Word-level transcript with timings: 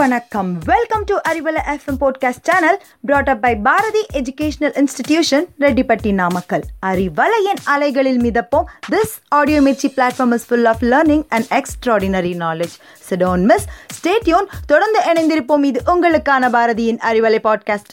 வணக்கம். 0.00 0.58
Welcome 0.64 1.04
to 1.04 1.16
Arivalai 1.28 1.60
FM 1.66 1.98
podcast 2.00 2.42
channel 2.42 2.82
brought 3.00 3.28
up 3.28 3.40
by 3.40 3.56
Bharathi 3.56 4.06
educational 4.12 4.74
institution 4.80 5.44
Rettipatti 5.58 6.12
Namakkal 6.12 6.62
அறிவலையின் 6.86 7.60
அலைகளில் 7.64 8.20
மிதப்போம் 8.20 8.64
this 8.90 9.12
audio 9.28 9.60
Mirchi 9.60 9.88
platform 9.96 10.32
is 10.32 10.46
full 10.46 10.64
of 10.64 10.82
learning 10.82 11.24
and 11.28 11.44
extraordinary 11.50 12.32
knowledge 12.38 12.76
so don't 13.10 13.44
miss 13.44 13.66
stay tuned 13.98 14.48
தொடர்ந்து 14.66 15.00
இணைந்திருப்போம். 15.12 15.64
இது 15.64 15.82
உங்களுக்கான 15.86 16.50
பாரதியின் 16.56 17.00
Arivalai 17.10 17.38
podcast 17.44 17.92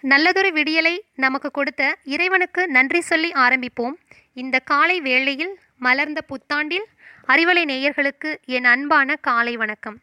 நல்லதொரு 0.00 0.52
விடியலை 0.52 1.00
நமக்கு 1.14 1.50
கொடுத்த 1.50 1.96
இறைவனுக்கு 2.04 2.68
நன்றி 2.68 3.00
சொல்லி 3.00 3.32
ஆரம்பிப்போம். 3.48 3.92
இந்த 4.32 4.58
காலை 4.58 5.00
வேளையில் 5.00 5.58
மலர்ந்த 5.84 6.20
புத்தாண்டில் 6.30 6.84
அறிவலை 7.32 7.62
நேயர்களுக்கு 7.70 8.30
என் 8.56 8.66
அன்பான 8.72 9.16
காலை 9.26 9.54
வணக்கம். 9.62 9.96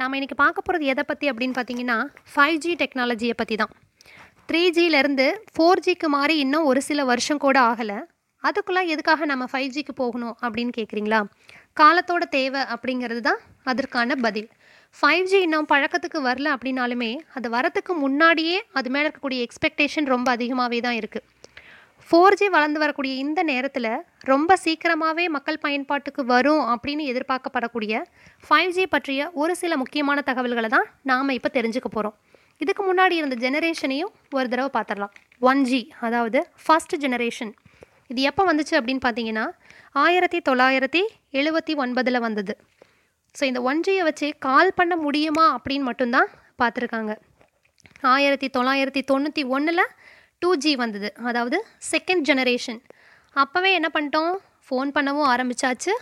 நாம் 0.00 0.14
இன்றைக்கி 0.18 0.36
பார்க்க 0.40 0.64
போகிறது 0.66 0.84
எதை 0.92 1.02
பற்றி 1.10 1.26
அப்படின்னு 1.30 1.56
பார்த்தீங்கன்னா 1.58 1.96
ஃபைவ் 2.32 2.56
ஜி 2.64 2.72
டெக்னாலஜியை 2.80 3.34
பற்றி 3.40 3.56
தான். 3.60 3.72
த்ரீ 4.48 4.62
ஜியிலேருந்து 4.76 5.26
ஃபோர் 5.54 5.82
ஜிக்கு 5.86 6.08
மாறி 6.16 6.36
இன்னும் 6.44 6.66
ஒரு 6.70 6.80
சில 6.88 7.04
வருஷம் 7.10 7.42
கூட 7.44 7.56
ஆகலை. 7.70 7.98
அதுக்குள்ளே 8.44 8.82
எதுக்காக 8.94 9.26
நம்ம 9.32 9.46
ஃபைவ் 9.52 9.70
ஜிக்கு 9.76 9.94
போகணும் 10.02 10.34
அப்படின்னு 10.44 10.74
கேட்குறீங்களா 10.78 11.20
காலத்தோட 11.80 12.24
தேவை 12.36 12.62
அப்படிங்கிறது 12.76 13.22
தான் 13.28 13.40
அதற்கான 13.72 14.16
பதில். 14.26 14.48
ஃபைவ் 14.96 15.26
ஜி 15.32 15.40
இன்னும் 15.46 15.70
பழக்கத்துக்கு 15.74 16.20
வரல 16.28 16.48
அப்படின்னாலுமே 16.56 17.12
அது 17.38 17.48
வரத்துக்கு 17.56 17.94
முன்னாடியே 18.04 18.56
அது 18.80 18.90
மேலே 18.96 19.06
இருக்கக்கூடிய 19.06 19.46
எக்ஸ்பெக்டேஷன் 19.46 20.10
ரொம்ப 20.14 20.30
அதிகமாகவே 20.38 20.80
தான் 20.88 20.98
இருக்குது 21.02 21.26
ஃபோர் 22.08 22.36
ஜி 22.36 22.46
வளர்ந்து 22.48 22.78
வரக்கூடிய 22.78 23.14
இந்த 23.14 23.40
நேரத்தில் 23.42 23.90
ரொம்ப 24.24 24.56
சீக்கிரமாகவே 24.56 25.24
மக்கள் 25.28 25.58
பயன்பாட்டுக்கு 25.58 26.24
வரும் 26.24 26.62
அப்படின்னு 26.66 27.04
எதிர்பார்க்கப்படக்கூடிய 27.04 28.02
ஃபைவ் 28.44 28.70
ஜி 28.70 28.86
பற்றிய 28.86 29.30
ஒரு 29.34 29.54
சில 29.56 29.76
முக்கியமான 29.76 30.20
தகவல்களை 30.20 30.68
தான் 30.68 30.86
நாம் 31.02 31.28
இப்போ 31.28 31.50
தெரிஞ்சுக்க 31.58 31.88
போகிறோம் 31.88 32.16
இதுக்கு 32.60 32.82
முன்னாடி 32.82 33.14
இருந்த 33.14 33.36
ஜெனரேஷனையும் 33.36 34.12
ஒரு 34.32 34.46
தடவை 34.48 34.70
பார்த்துடலாம் 34.76 35.14
ஒன் 35.40 35.62
ஜி 35.64 35.80
அதாவது 36.00 36.38
ஃபஸ்ட் 36.64 36.94
ஜெனரேஷன். 37.04 37.52
இது 38.08 38.20
எப்போ 38.22 38.42
வந்துச்சு 38.44 38.74
அப்படின்னு 38.78 39.02
பார்த்தீங்கன்னா 39.04 39.46
ஆயிரத்தி 39.92 40.38
தொள்ளாயிரத்தி 40.48 41.02
எழுபத்தி 41.32 41.74
ஒன்பதில் 41.76 42.20
வந்தது. 42.20 42.54
ஸோ 43.34 43.42
இந்த 43.44 43.60
ஒன் 43.62 43.82
ஜியை 43.86 44.02
வச்சு 44.02 44.28
கால் 44.38 44.76
பண்ண 44.76 44.94
முடியுமா 44.96 45.46
அப்படின்னு 45.56 45.88
மட்டும்தான் 45.90 46.28
பார்த்துருக்காங்க 46.58 47.12
ஆயிரத்தி 48.02 48.48
தொள்ளாயிரத்தி 48.48 49.02
தொண்ணூற்றி 49.10 49.42
ஒன்றில் 49.48 49.84
டூ 50.42 50.50
ஜி 50.64 50.72
வந்தது. 50.82 51.08
அதாவது 51.28 51.56
செகண்ட் 51.92 52.24
ஜெனரேஷன் 52.28 52.80
அப்போவே 53.42 53.70
என்ன 53.78 53.88
பண்ணிட்டோம்? 53.94 54.32
ஃபோன் 54.66 54.90
பண்ணவும் 54.96 55.28
ஆரம்பித்தாச்சு 55.32 55.92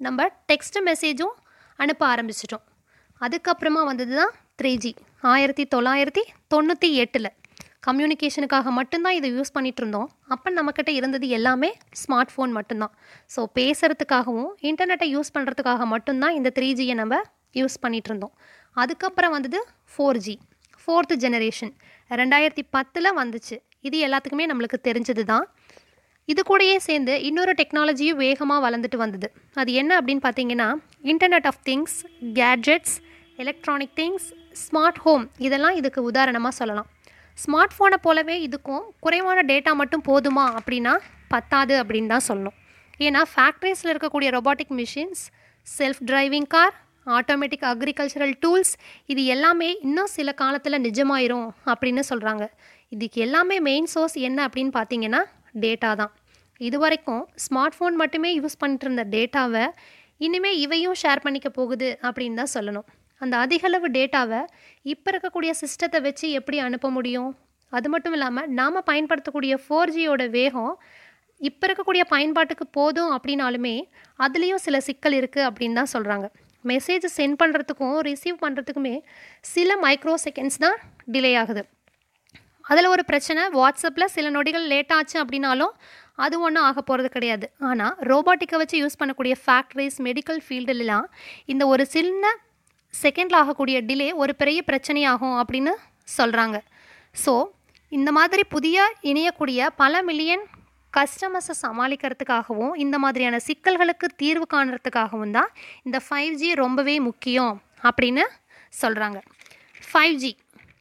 நம்ம 0.00 0.26
டெக்ஸ்ட் 0.50 0.78
மெசேஜும் 0.88 1.34
அனுப்ப 1.78 2.02
ஆரம்பிச்சிட்டோம். 2.12 2.64
அதுக்கப்புறமா 3.20 3.82
வந்தது 3.90 4.14
தான் 4.20 4.32
த்ரீ 4.60 4.72
ஜி 4.84 4.92
ஆயிரத்தி 5.32 5.64
தொள்ளாயிரத்தி 5.74 6.22
தொண்ணூற்றி 6.52 6.88
எட்டில். 7.02 7.30
கம்யூனிகேஷனுக்காக 7.86 8.70
மட்டும்தான் 8.78 9.16
இதை 9.18 9.28
யூஸ் 9.36 9.52
பண்ணிகிட்டு 9.56 9.82
இருந்தோம் 9.82 10.08
அப்போ 10.34 10.48
நம்மக்கிட்ட 10.58 10.90
இருந்தது 10.98 11.26
எல்லாமே 11.38 11.70
ஸ்மார்ட் 12.00 12.32
ஃபோன் 12.34 12.52
மட்டும்தான். 12.58 12.92
ஸோ 13.34 13.40
பேசுகிறதுக்காகவும் 13.58 14.52
இன்டர்நெட்டை 14.70 15.08
யூஸ் 15.14 15.32
பண்ணுறதுக்காக 15.36 15.86
மட்டும்தான் 15.94 16.36
இந்த 16.38 16.52
த்ரீ 16.58 16.68
ஜியை 16.80 16.96
நம்ம 17.02 17.18
யூஸ் 17.60 17.76
பண்ணிகிட்டு 17.84 18.10
இருந்தோம் 18.12 18.34
அதுக்கப்புறம் 18.76 19.34
வந்தது 19.36 19.60
ஃபோர் 19.94 20.20
ஜி 20.26 20.34
ஃபோர்த்து 20.82 21.16
ஜெனரேஷன் 21.24 21.72
ரெண்டாயிரத்தி 22.20 22.64
பத்தில் 22.76 23.16
வந்துச்சு. 23.18 23.56
இது 23.88 23.96
எல்லாத்துக்குமே 24.06 24.46
நம்மளுக்கு 24.50 24.78
தெரிஞ்சது 24.88 25.22
தான். 25.32 25.46
இது 26.32 26.40
கூடயே 26.50 26.76
சேர்ந்து 26.86 27.14
இன்னொரு 27.28 27.52
டெக்னாலஜியும் 27.60 28.20
வேகமாக 28.24 28.60
வளர்ந்துட்டு 28.66 28.98
வந்தது. 29.04 29.28
அது 29.60 29.70
என்ன 29.80 29.92
அப்படின்னு 30.00 30.22
பார்த்தீங்கன்னா 30.26 30.68
internet 31.12 31.48
of 31.50 31.60
things 31.68 31.96
gadgets 32.38 32.94
electronic 33.44 33.94
things 34.00 34.26
smart 34.62 35.00
home 35.04 35.24
இதெல்லாம் 35.46 35.76
இதுக்கு 35.80 36.00
உதாரணமாக 36.10 36.54
சொல்லலாம். 36.60 36.88
ஸ்மார்ட் 37.38 37.74
ஃபோனை 37.76 37.98
போலவே 38.06 38.36
இதுக்கும் 38.46 38.84
குறைவான 39.04 39.42
டேட்டா 39.50 39.72
மட்டும் 39.80 40.04
போதுமா 40.10 40.46
அப்படின்னா 40.58 40.94
பத்தாது 41.34 41.74
அப்படின்னு 41.82 42.12
தான் 42.14 42.26
சொல்லணும். 42.28 42.56
ஏன்னா 43.06 43.20
ஃபேக்ட்ரிஸில் 43.32 43.92
இருக்கக்கூடிய 43.92 44.30
robotic 44.38 44.74
machines 44.80 45.22
self 45.66 46.02
driving 46.10 46.48
car 46.54 46.74
automatic 47.18 47.64
agricultural 47.70 48.34
tools 48.42 48.72
இது 49.12 49.22
எல்லாமே 49.34 49.70
இன்னும் 49.86 50.10
சில 50.16 50.32
காலத்தில் 50.42 50.82
நிஜமாயிரும் 50.86 51.48
அப்படின்னு 51.72 52.02
சொல்கிறாங்க 52.10 52.44
இதுக்கு 52.94 53.18
எல்லாமே 53.26 53.56
மெயின் 53.68 53.88
சோர்ஸ் 53.92 54.16
என்ன 54.28 54.38
அப்படின்னு 54.46 54.72
பார்த்தீங்கன்னா 54.78 55.20
டேட்டா 55.64 55.90
தான். 56.00 56.12
இது 56.68 56.76
வரைக்கும் 56.82 57.22
ஸ்மார்ட் 57.44 57.76
ஃபோன் 57.76 57.94
மட்டுமே 58.02 58.30
யூஸ் 58.38 58.58
பண்ணிட்டு 58.62 58.86
இருந்த 58.86 59.04
டேட்டாவை 59.14 59.64
இனிமேல் 60.26 60.58
இவையும் 60.64 60.98
ஷேர் 61.02 61.24
பண்ணிக்க 61.26 61.48
போகுது 61.58 61.88
அப்படின்னு 62.06 62.40
தான் 62.40 62.52
சொல்லணும். 62.56 62.86
அந்த 63.20 63.34
அதிகளவு 63.44 63.88
டேட்டாவை 63.96 64.40
இப்போ 64.92 65.08
இருக்கக்கூடிய 65.12 65.50
சிஸ்டத்தை 65.62 65.98
வச்சு 66.06 66.26
எப்படி 66.38 66.58
அனுப்ப 66.66 66.90
முடியும்? 66.96 67.30
அது 67.72 67.88
மட்டும் 67.94 68.14
இல்லாமல் 68.16 68.48
நாம் 68.58 68.86
பயன்படுத்தக்கூடிய 68.90 69.54
ஃபோர் 69.64 69.92
ஜியோட 69.96 70.22
வேகம் 70.38 70.72
இப்போ 71.40 71.64
இருக்கக்கூடிய 71.68 72.02
பயன்பாட்டுக்கு 72.14 72.64
போதும் 72.78 73.12
அப்படின்னாலுமே 73.16 73.76
அதுலேயும் 74.24 74.64
சில 74.66 74.76
சிக்கல் 74.88 75.16
இருக்குது 75.20 75.46
அப்படின்னு 75.48 75.78
தான் 75.80 75.92
சொல்கிறாங்க 75.94 76.26
மெசேஜ் 76.64 77.06
சென்ட் 77.18 77.38
பண்ணுறதுக்கும் 77.40 77.96
ரிசீவ் 78.08 78.36
பண்ணுறதுக்குமே 78.42 78.96
சில 79.54 79.76
மைக்ரோ 79.84 80.14
செகண்ட்ஸ் 80.26 80.60
தான் 80.64 80.76
டிலே 81.14 81.32
ஆகுது. 81.40 81.62
அதில் 82.64 82.86
ஒரு 82.86 83.04
பிரச்சனை 83.04 83.42
வாட்ஸ்அப்பில் 83.58 84.12
சில 84.14 84.30
நொடிகள் 84.30 84.66
லேட் 84.72 84.92
ஆச்சு 84.92 85.16
அப்படின்னாலும் 85.22 85.74
அது 86.14 86.40
ஒன்றும் 86.40 86.64
ஆக 86.64 86.78
போகிறது 86.82 87.08
கிடையாது. 87.08 87.46
ஆனால் 87.60 87.94
ரோபாட்டிக்கை 88.10 88.56
வச்சு 88.58 88.76
யூஸ் 88.82 88.98
பண்ணக்கூடிய 89.00 89.34
ஃபேக்ட்ரிஸ் 89.44 89.98
மெடிக்கல் 90.00 90.40
ஃபீல்டுலலாம் 90.46 91.06
இந்த 91.46 91.66
ஒரு 91.66 91.86
சின்ன 91.86 92.24
செகண்டில் 92.94 93.38
ஆகக்கூடிய 93.40 93.80
டிலே 93.80 94.08
ஒரு 94.14 94.34
பெரிய 94.34 94.62
பிரச்சனையாகும் 94.70 95.36
அப்படின்னு 95.42 95.72
சொல்கிறாங்க 96.16 96.56
ஸோ 97.14 97.34
இந்த 97.92 98.12
மாதிரி 98.12 98.42
புதிய 98.44 98.84
இணையக்கூடிய 99.10 99.66
பல 99.76 100.02
மில்லியன் 100.02 100.44
கஸ்டமர்ஸை 100.94 101.54
சமாளிக்கிறதுக்காகவும் 101.62 102.74
இந்த 102.74 102.98
மாதிரியான 102.98 103.36
சிக்கல்களுக்கு 103.38 104.06
தீர்வு 104.16 104.46
காணுறதுக்காகவும் 104.54 105.30
தான் 105.30 105.50
இந்த 105.84 106.00
ஃபைவ் 106.06 106.34
ஜி 106.34 106.48
ரொம்பவே 106.54 107.00
முக்கியம் 107.00 107.54
அப்படின்னு 107.84 108.24
சொல்கிறாங்க 108.80 109.18
ஃபைவ் 109.88 110.16
ஜி 110.16 110.32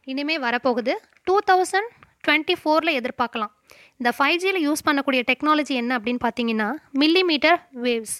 இனிமேல் 0.03 0.43
வரப்போகுது. 0.43 0.93
டூ 1.27 1.35
தௌசண்ட் 1.49 1.89
டுவெண்ட்டி 2.25 2.55
ஃபோரில் 2.61 2.97
எதிர்பார்க்கலாம். 2.99 3.51
இந்த 3.99 4.09
ஃபைவ் 4.17 4.37
ஜியில் 4.43 4.59
யூஸ் 4.67 4.85
பண்ணக்கூடிய 4.87 5.21
டெக்னாலஜி 5.29 5.73
என்ன 5.81 5.91
அப்படின்னு 5.97 6.21
பார்த்தீங்கன்னா 6.25 6.69
மில்லி 7.01 7.23
மீட்டர் 7.29 7.59
வேவ்ஸ் 7.85 8.15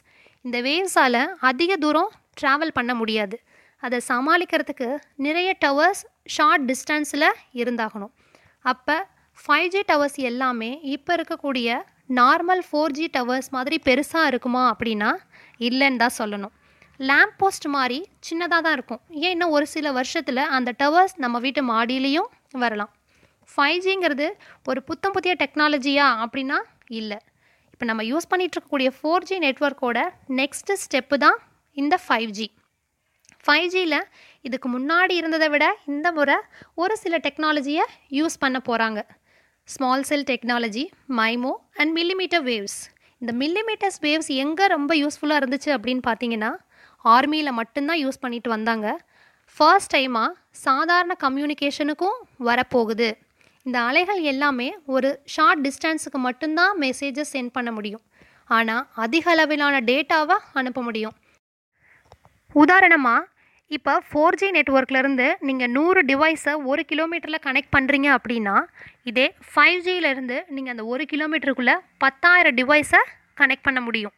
இந்த 0.46 0.58
வேவ்ஸால் 0.68 1.22
அதிக 1.50 1.72
தூரம் 1.84 2.12
ட்ராவல் 2.40 2.76
பண்ண 2.78 2.92
முடியாது. 3.02 3.36
அதை 3.84 3.98
சமாளிக்கிறதுக்கு 4.10 4.88
நிறைய 5.26 5.50
டவர்ஸ் 5.64 6.02
ஷார்ட் 6.36 6.66
டிஸ்டன்ஸில் 6.72 7.28
இருந்தாகணும். 7.62 8.12
அப்போ 8.72 8.98
ஃபைவ் 9.44 9.70
ஜி 9.76 9.82
டவர்ஸ் 9.92 10.18
எல்லாமே 10.30 10.72
இப்போ 10.96 11.12
இருக்கக்கூடிய 11.18 11.78
நார்மல் 12.20 12.62
ஃபோர் 12.68 12.96
ஜி 12.98 13.06
டவர்ஸ் 13.18 13.50
மாதிரி 13.56 13.78
பெருசாக 13.88 14.30
இருக்குமா 14.32 14.64
அப்படின்னா 14.74 15.12
இல்லைன்னு 15.68 16.02
தான் 16.04 16.18
சொல்லணும். 16.20 16.54
லேம்ப் 17.10 17.38
போஸ்ட் 17.42 17.68
மாதிரி 17.76 18.00
சின்னதாக 18.28 18.62
தான் 18.66 18.76
இருக்கும். 18.78 19.02
ஏன் 19.24 19.34
இன்னும் 19.36 19.54
ஒரு 19.58 19.66
சில 19.76 19.92
வருஷத்தில் 20.00 20.44
அந்த 20.58 20.70
டவர்ஸ் 20.82 21.16
நம்ம 21.24 21.40
வீட்டு 21.46 21.62
மாடியிலையும் 21.74 22.30
வரலாம். 22.54 22.92
ஃபைவ் 23.50 23.80
ஜிங்கிறது 23.86 24.28
ஒரு 24.70 24.80
புத்தம் 24.90 25.14
புதிய 25.16 25.34
டெக்னாலஜியா 25.42 26.08
அப்படின்னா 26.24 26.58
இல்லை. 27.00 27.20
இப்போ 27.74 27.86
நம்ம 27.90 28.04
யூஸ் 28.12 28.30
பண்ணிகிட்டு 28.32 28.56
இருக்கக்கூடிய 28.58 28.90
ஃபோர் 28.98 29.28
ஜி 29.30 29.38
நெட்ஒர்க்கோட 29.46 30.00
நெக்ஸ்ட்டு 30.40 30.80
ஸ்டெப்பு 30.84 31.18
தான் 31.24 31.38
இந்த 31.78 31.96
ஃபைவ் 32.06 32.32
ஜி 32.38 32.48
ஃபைவ் 33.46 33.68
ஜியில் 33.74 34.00
இதுக்கு 34.48 34.68
முன்னாடி 34.76 35.14
இருந்ததை 35.22 35.48
விட 35.54 35.66
இந்த 35.94 36.08
முறை 36.18 36.38
ஒரு 36.82 36.96
சில 37.04 37.18
டெக்னாலஜியை 37.26 37.86
யூஸ் 38.18 38.42
பண்ண 38.44 38.58
போகிறாங்க 38.68 39.02
small 39.68 40.06
cell 40.10 40.28
technology 40.32 40.84
MIMO 41.20 41.54
and 41.80 41.94
millimetre 42.00 42.44
waves 42.50 42.80
இந்த 43.22 43.32
மில்லிமீட்டர்ஸ் 43.42 44.00
வேவ்ஸ் 44.06 44.32
எங்கே 44.44 44.68
ரொம்ப 44.76 44.92
யூஸ்ஃபுல்லாக 45.02 45.42
இருந்துச்சு 45.42 45.72
அப்படின்னு 45.78 46.04
பார்த்தீங்கன்னா 46.10 46.52
ஆர்மியில் 47.06 47.58
மட்டும்தான் 47.60 48.02
யூஸ் 48.04 48.24
பண்ணிட்டு 48.24 48.50
வந்தாங்க. 48.50 48.88
ஃபர்ஸ்ட் 49.56 49.94
டைமாக 49.94 50.38
சாதாரண 50.66 51.14
கம்யூனிகேஷனுக்கும் 51.24 52.20
வரப்போகுது. 52.48 53.10
இந்த 53.66 53.78
அலைகள் 53.90 54.22
எல்லாமே 54.32 54.70
ஒரு 54.94 55.10
ஷார்ட் 55.34 55.62
டிஸ்டன்ஸுக்கு 55.66 56.20
மட்டும்தான் 56.28 56.74
மெசேஜஸ் 56.84 57.34
சென்ட் 57.36 57.54
பண்ண 57.58 57.70
முடியும். 57.78 58.04
ஆனால் 58.58 58.86
அதிக 59.04 59.26
அளவிலான 59.34 59.76
டேட்டாவை 59.90 60.38
அனுப்ப 60.62 60.80
முடியும். 60.88 61.16
உதாரணமாக 62.64 63.28
இப்போ 63.76 63.94
ஃபோர் 64.08 64.38
ஜி 64.40 64.48
நெட்ஒர்க்லேருந்து 64.56 65.28
நீங்கள் 65.48 65.72
நூறு 65.76 66.02
டிவைஸை 66.10 66.54
ஒரு 66.72 66.82
கிலோமீட்டரில் 66.90 67.44
கனெக்ட் 67.46 67.74
பண்ணுறீங்க 67.76 68.08
அப்படின்னா 68.18 68.56
இதே 69.10 69.28
ஃபைவ் 69.52 69.80
ஜியிலேருந்து 69.86 70.38
நீங்கள் 70.56 70.74
அந்த 70.76 70.86
ஒரு 70.94 71.04
கிலோமீட்டருக்குள்ளே 71.12 71.76
பத்தாயிரம் 72.04 72.58
டிவைஸை 72.60 73.02
கனெக்ட் 73.42 73.66
பண்ண 73.68 73.82
முடியும். 73.88 74.16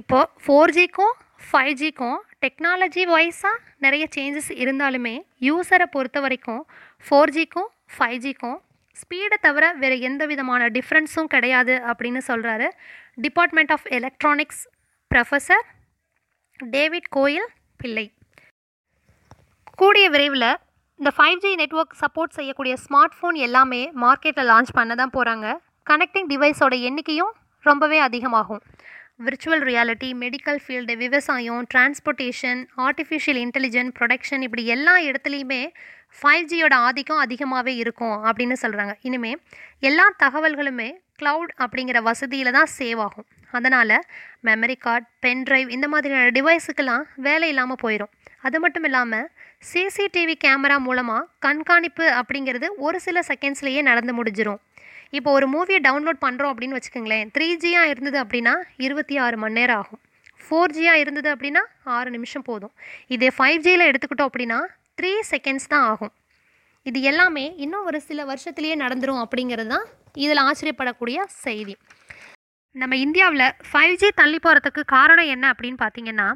இப்போது 0.00 0.30
ஃபோர் 0.44 0.74
ஜிக்கும் 0.76 1.14
ஃபைவ் 1.38 1.74
ஜிக்கும் 1.80 2.18
டெக்னாலஜி 2.44 3.02
வைஸாக 3.12 3.60
நிறைய 3.84 4.04
சேஞ்சஸ் 4.16 4.50
இருந்தாலுமே 4.62 5.14
யூஸரை 5.48 5.86
பொறுத்த 5.94 6.18
வரைக்கும் 6.24 6.62
ஃபோர் 7.06 7.32
ஜிக்கும் 7.36 7.68
ஃபைவ் 7.94 8.18
ஜிக்கும் 8.24 8.58
ஸ்பீடை 8.96 9.36
தவிர 9.46 9.64
வேறு 9.82 9.96
எந்த 10.08 10.22
விதமான 10.26 10.62
டிஃப்ரென்ஸும் 10.76 11.30
கிடையாது 11.34 11.74
அப்படின்னு 11.90 12.20
சொல்கிறாரு 12.30 12.68
department 13.24 13.72
of 13.76 13.86
electronics 13.98 14.62
professor 15.10 15.64
David 16.60 17.08
Koil 17.16 17.48
Pillai. 17.80 18.06
கூடிய 19.80 20.06
விரைவில் 20.14 20.50
இந்த 21.00 21.10
ஃபைவ் 21.16 21.38
ஜி 21.44 21.50
நெட்ஒர்க் 21.62 21.98
சப்போர்ட் 22.02 22.36
செய்யக்கூடிய 22.38 22.74
ஸ்மார்ட் 22.84 23.16
ஃபோன் 23.18 23.36
எல்லாமே 23.46 23.82
மார்க்கெட்டில் 24.04 24.50
லான்ச் 24.52 24.76
பண்ண 24.78 24.94
தான் 25.00 25.14
போகிறாங்க 25.16 25.46
கனெக்டிங் 25.90 26.30
டிவைஸோட 26.32 26.74
எண்ணிக்கையும் 26.88 27.32
ரொம்பவே 27.64 27.98
அதிகமாகும். 28.08 28.62
விர்ச்சுவல் 29.20 29.62
ரியாலிட்டி 29.62 30.14
மெடிக்கல் 30.14 30.60
ஃபீல்டு 30.66 30.96
விவசாயம் 30.96 31.62
டிரான்ஸ்போர்ட்டேஷன் 31.74 32.60
ஆர்டிஃபிஷியல் 32.76 33.40
இன்டெலிஜென்ட் 33.42 33.92
ப்ரொடக்ஷன் 33.98 34.42
இப்படி 34.42 34.64
எல்லா 34.66 34.94
இடத்துலையுமே 34.98 35.62
ஃபைவ் 36.20 36.46
ஜியோட 36.46 36.74
ஆதிக்கம் 36.74 37.18
அதிகமாகவே 37.18 37.76
இருக்கும் 37.76 38.24
அப்படின்னு 38.24 38.56
சொல்கிறாங்க 38.62 38.94
இனிமேல் 39.02 39.40
எல்லா 39.80 40.06
தகவல்களுமே 40.22 40.88
க்ளவுட் 41.18 41.52
அப்படிங்கிற 41.58 41.98
வசதியில் 42.02 42.52
தான் 42.52 42.70
சேவ் 42.78 43.00
ஆகும். 43.00 43.26
அதனால் 43.50 43.96
மெமரி 44.44 44.76
கார்டு 44.78 45.06
பென் 45.20 45.42
டிரைவ் 45.42 45.68
இந்த 45.68 45.88
மாதிரியான 45.88 46.30
டிவைஸுக்கெல்லாம் 46.30 47.04
வேலை 47.16 47.48
இல்லாமல் 47.48 47.82
போயிடும் 47.82 48.12
அது 48.40 48.60
மட்டும் 48.60 48.84
இல்லாமல் 48.84 49.28
சிசிடிவி 49.72 50.34
கேமரா 50.44 50.78
மூலமாக 50.78 51.28
கண்காணிப்பு 51.38 52.06
அப்படிங்கிறது 52.20 52.68
ஒரு 52.78 53.00
சில 53.00 53.22
செகண்ட்ஸ்லேயே 53.28 53.82
நடந்து 53.82 54.22
முடிஞ்சிடும் 54.22 54.60
இப்போ 55.12 55.30
ஒரு 55.36 55.46
மூவியை 55.54 55.80
டவுன்லோட் 55.86 56.20
பண்ணுறோம் 56.24 56.52
அப்படின்னு 56.52 56.76
வச்சுக்கோங்களேன் 56.78 57.28
த்ரீ 57.34 57.48
ஜியாக 57.62 57.92
இருந்தது 57.92 58.18
அப்படின்னா 58.24 58.54
இருபத்தி 58.86 59.14
ஆறு 59.24 59.36
மணி 59.42 59.56
நேரம் 59.58 59.78
ஆகும். 59.82 60.00
ஃபோர் 60.40 60.74
ஜியாக 60.76 61.02
இருந்தது 61.02 61.28
அப்படின்னா 61.34 61.62
ஆறு 61.96 62.08
நிமிஷம் 62.16 62.44
போதும். 62.48 62.72
இதே 63.14 63.28
ஃபைவ் 63.36 63.60
ஜியில் 63.66 63.88
எடுத்துக்கிட்டோம் 63.90 64.30
அப்படின்னா 64.30 64.58
த்ரீ 64.98 65.12
செகண்ட்ஸ் 65.32 65.70
தான் 65.72 65.86
ஆகும். 65.92 66.12
இது 66.86 66.98
எல்லாமே 67.10 67.46
இன்னும் 67.64 67.86
ஒரு 67.90 67.98
சில 68.08 68.24
வருஷத்துலேயே 68.32 68.76
நடந்துடும் 68.84 69.22
அப்படிங்கிறது 69.24 69.70
தான் 69.74 69.86
இதில் 70.24 70.44
ஆச்சரியப்படக்கூடிய 70.46 71.18
செய்தி. 71.44 71.74
நம்ம 72.74 72.96
இந்தியாவில் 73.06 73.46
ஃபைவ் 73.70 73.94
ஜி 74.02 74.08
தள்ளி 74.20 74.38
போகிறதுக்கு 74.44 74.82
காரணம் 74.96 75.30
என்ன 75.34 75.44
அப்படின்னு 75.52 75.78
பார்த்தீங்கன்னா 75.84 76.28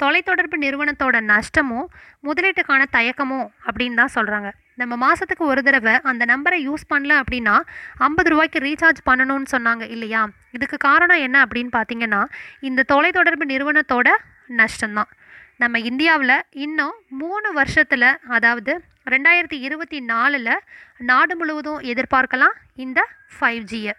தொலைத்தொடர்பு 0.00 0.56
நிறுவனத்தோட 0.64 1.16
நஷ்டமும் 1.32 1.86
முதலீட்டுக்கான 2.26 2.82
தயக்கமும் 2.96 3.46
அப்படின்னு 3.66 3.98
தான் 4.00 4.14
சொல்கிறாங்க 4.16 4.48
நம்ம 4.80 4.96
மாதத்துக்கு 4.96 5.44
ஒரு 5.44 5.62
தடவை 5.62 5.94
அந்த 6.00 6.24
நம்பரை 6.24 6.58
யூஸ் 6.68 6.84
பண்ணல 6.94 7.22
அப்படின்னா 7.22 7.60
ஐம்பது 7.96 8.30
ரூபாய்க்கு 8.30 8.58
ரீசார்ஜ் 8.58 9.00
பண்ணணும்னு 9.10 9.48
சொன்னாங்க 9.50 9.90
இல்லையா? 9.90 10.28
இதுக்கு 10.50 10.76
காரணம் 10.76 11.18
என்ன 11.18 11.44
அப்படின்னு 11.44 11.70
பார்த்தீங்கன்னா 11.76 12.24
இந்த 12.60 12.84
தொலைத்தொடர்பு 12.92 13.46
நிறுவனத்தோட 13.52 14.08
நஷ்டம்தான். 14.48 15.10
நம்ம 15.58 15.78
இந்தியாவில் 15.78 16.42
இன்னும் 16.50 16.94
மூணு 17.08 17.52
வருஷத்தில் 17.52 18.18
அதாவது 18.28 18.84
ரெண்டாயிரத்தி 19.10 19.58
இருபத்தி 19.66 20.00
நாலில் 20.00 20.60
நாடு 20.98 21.36
முழுவதும் 21.36 21.80
எதிர்பார்க்கலாம் 21.80 22.56
இந்த 22.74 23.08
ஃபைவ் 23.40 23.64
ஜியை 23.72 23.92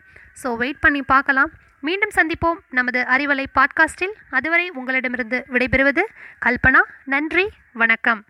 ஸோ 0.43 0.55
வெயிட் 0.57 0.79
பண்ணி 0.79 1.01
பார்க்கலாம். 1.01 1.51
மீண்டும் 1.79 2.15
சந்திப்போம் 2.15 2.59
நமது 2.69 2.99
அறிவலை 3.01 3.45
பாட்காஸ்டில் 3.55 4.15
அதுவரை 4.29 4.69
உங்களிடமிருந்து 4.69 5.45
விடைபெறுவது 5.49 6.03
கல்பனா. 6.45 6.81
நன்றி 7.05 7.49
வணக்கம். 7.73 8.23